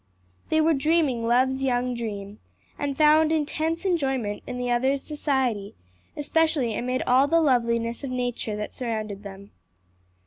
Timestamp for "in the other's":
4.47-5.03